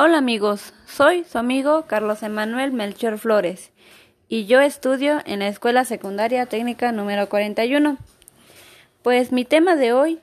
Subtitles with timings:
[0.00, 3.72] Hola amigos, soy su amigo Carlos Emanuel Melchor Flores
[4.28, 7.96] y yo estudio en la Escuela Secundaria Técnica número 41.
[9.02, 10.20] Pues mi tema de hoy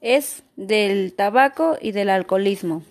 [0.00, 2.82] es del tabaco y del alcoholismo.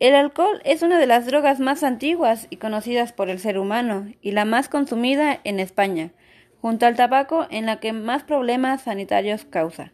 [0.00, 4.12] El alcohol es una de las drogas más antiguas y conocidas por el ser humano
[4.20, 6.10] y la más consumida en España,
[6.60, 9.92] junto al tabaco en la que más problemas sanitarios causa.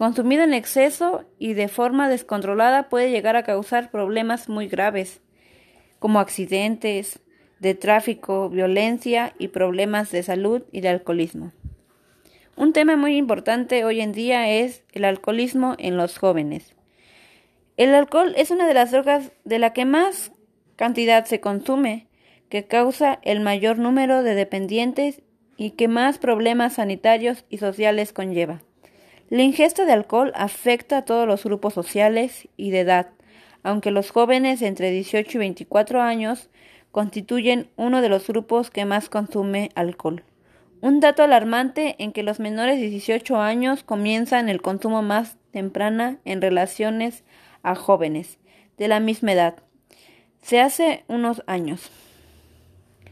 [0.00, 5.20] Consumido en exceso y de forma descontrolada puede llegar a causar problemas muy graves,
[5.98, 7.20] como accidentes
[7.58, 11.52] de tráfico, violencia y problemas de salud y de alcoholismo.
[12.56, 16.74] Un tema muy importante hoy en día es el alcoholismo en los jóvenes.
[17.76, 20.32] El alcohol es una de las drogas de la que más
[20.76, 22.06] cantidad se consume,
[22.48, 25.20] que causa el mayor número de dependientes
[25.58, 28.62] y que más problemas sanitarios y sociales conlleva.
[29.30, 33.10] La ingesta de alcohol afecta a todos los grupos sociales y de edad,
[33.62, 36.50] aunque los jóvenes entre 18 y 24 años
[36.90, 40.24] constituyen uno de los grupos que más consume alcohol.
[40.80, 46.18] Un dato alarmante en que los menores de 18 años comienzan el consumo más temprana
[46.24, 47.22] en relaciones
[47.62, 48.40] a jóvenes
[48.78, 49.62] de la misma edad.
[50.42, 51.92] Se hace unos años.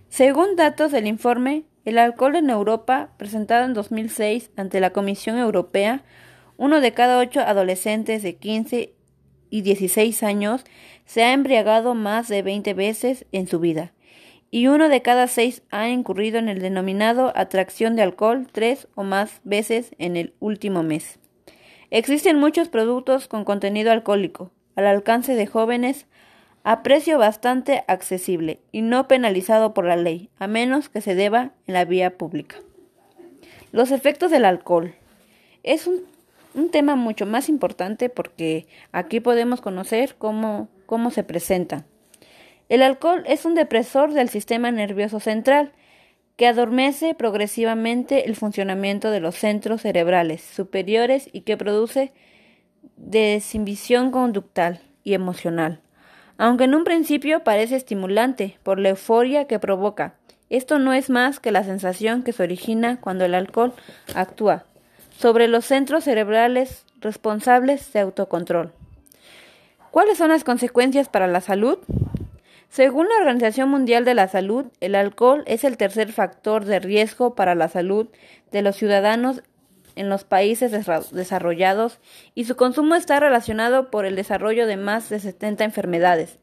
[0.09, 6.05] Según datos del informe el alcohol en Europa, presentado en 2006 ante la Comisión Europea,
[6.59, 8.93] uno de cada ocho adolescentes de 15
[9.49, 10.65] y 16 años
[11.07, 13.95] se ha embriagado más de 20 veces en su vida,
[14.51, 19.03] y uno de cada seis ha incurrido en el denominado atracción de alcohol tres o
[19.03, 21.19] más veces en el último mes.
[21.89, 26.07] Existen muchos productos con contenido alcohólico al alcance de jóvenes
[26.65, 31.53] a precio bastante accesible y no penalizado por la ley, a menos que se deba
[31.67, 32.57] en la vía pública.
[33.73, 34.95] Los efectos del alcohol.
[35.63, 36.03] Es un,
[36.71, 41.85] tema mucho más importante porque aquí podemos conocer cómo, cómo se presenta.
[42.69, 45.73] El alcohol es un depresor del sistema nervioso central
[46.37, 52.13] que adormece progresivamente el funcionamiento de los centros cerebrales superiores y que produce
[52.97, 55.81] desinvisión conductal y emocional
[56.39, 60.15] aunque en un principio parece estimulante por la euforia que provoca.
[60.49, 63.75] Esto no es más que la sensación que se origina cuando el alcohol
[64.15, 64.65] actúa
[65.19, 68.73] sobre los centros cerebrales responsables de autocontrol.
[69.91, 71.79] ¿Cuáles son las consecuencias para la salud?
[72.71, 77.35] Según la Organización Mundial de la Salud, el alcohol es el tercer factor de riesgo
[77.35, 78.07] para la salud
[78.53, 79.43] de los ciudadanos
[79.99, 80.71] en los países
[81.11, 81.99] desarrollados
[82.37, 86.39] y su consumo está relacionado por el desarrollo de más de 70 enfermedades.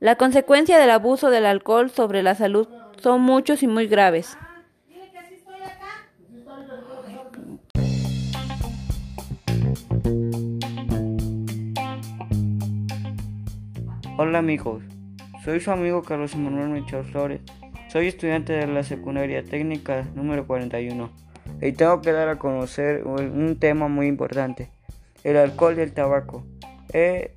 [0.00, 2.68] La consecuencia del abuso del alcohol sobre la salud
[3.02, 4.38] son muchos y muy graves.
[14.16, 14.82] Hola amigos,
[15.44, 17.42] soy su amigo Carlos Manuel Michel Flores.
[17.92, 21.25] Soy estudiante de la secundaria técnica número 41
[21.60, 24.70] y tengo que dar a conocer un tema muy importante.
[25.24, 26.44] El alcohol y el tabaco
[26.92, 27.34] eh,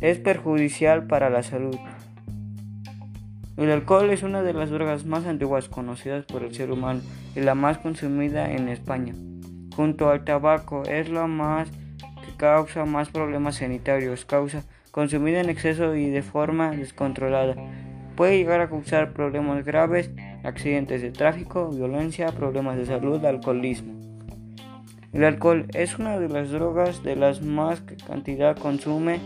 [0.00, 1.76] es perjudicial para la salud.
[3.56, 7.00] El alcohol es una de las drogas más antiguas conocidas por el ser humano
[7.36, 9.14] y la más consumida en España.
[9.76, 15.94] Junto al tabaco es la más que causa más problemas sanitarios, causa consumida en exceso
[15.94, 17.54] y de forma descontrolada.
[18.16, 20.10] Puede llegar a causar problemas graves
[20.44, 23.94] accidentes de tráfico, violencia, problemas de salud, alcoholismo.
[25.12, 29.20] El alcohol es una de las drogas de las más que cantidad consume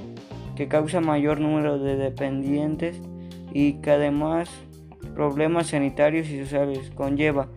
[0.54, 3.00] que causa mayor número de dependientes
[3.52, 4.50] y que además
[5.14, 7.48] problemas sanitarios y sociales conlleva.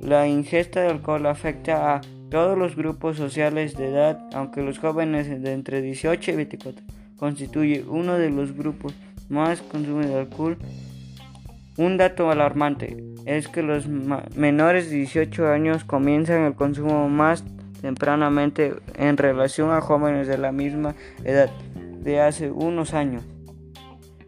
[0.00, 5.42] La ingesta de alcohol afecta a todos los grupos sociales de edad, aunque los jóvenes
[5.42, 6.84] de entre 18 y 24
[7.16, 8.94] constituye uno de los grupos
[9.28, 10.58] más consumidos de alcohol
[11.76, 12.96] un dato alarmante
[13.26, 17.42] es que los menores de 18 años comienzan el consumo más
[17.80, 20.94] tempranamente en relación a jóvenes de la misma
[21.24, 23.24] edad de hace unos años.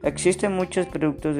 [0.02, 1.36] Existen muchos productos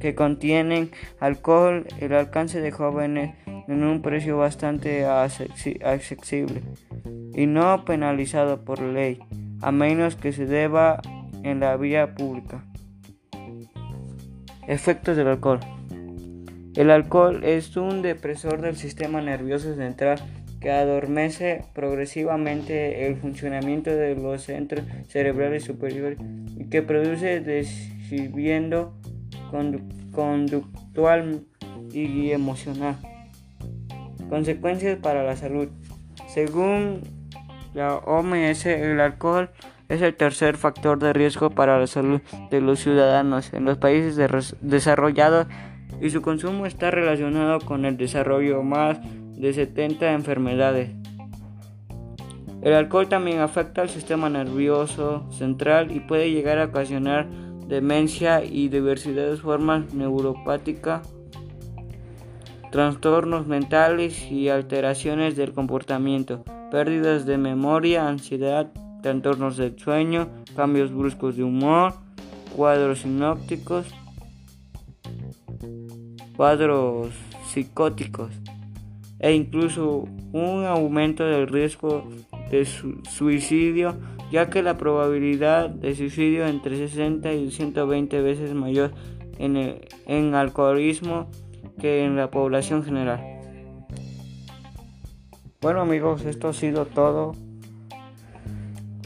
[0.00, 6.62] que, contienen alcohol, el alcance de jóvenes en un precio bastante accesible
[7.34, 9.18] y no penalizado por ley,
[9.62, 11.00] a menos que se deba
[11.42, 12.64] en la vía pública.
[14.66, 15.60] Efectos del alcohol.
[16.76, 20.20] El alcohol es un depresor del sistema nervioso central
[20.60, 26.18] que adormece progresivamente el funcionamiento de los centros cerebrales superiores
[26.56, 28.94] y que produce desviando
[30.12, 31.44] conductual
[31.92, 32.96] y emocional.
[34.28, 35.68] Consecuencias para la salud.
[36.28, 37.02] Según
[37.74, 39.50] la OMS, el alcohol
[39.92, 44.16] es el tercer factor de riesgo para la salud de los ciudadanos en los países
[44.62, 45.46] desarrollados
[46.00, 48.98] y su consumo está relacionado con el desarrollo más
[49.36, 50.92] de 70 enfermedades.
[52.62, 57.28] El alcohol también afecta al sistema nervioso central y puede llegar a ocasionar
[57.68, 61.06] demencia y diversidad de formas neuropáticas,
[62.70, 71.36] trastornos mentales y alteraciones del comportamiento, pérdidas de memoria, ansiedad, trastornos del sueño, cambios bruscos
[71.36, 71.94] de humor,
[72.56, 73.86] cuadros sinópticos,
[76.36, 77.10] cuadros
[77.46, 78.30] psicóticos
[79.18, 82.08] e incluso un aumento del riesgo
[82.50, 83.96] de suicidio,
[84.30, 88.92] ya que la probabilidad de suicidio entre 60 y 120 veces mayor
[89.38, 91.30] en, el, en alcoholismo
[91.80, 93.20] que en la población general.
[95.60, 97.34] Bueno amigos, esto ha sido todo.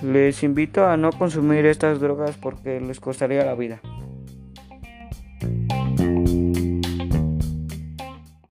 [0.02, 3.80] Les invito a no consumir estas drogas porque les costaría la vida.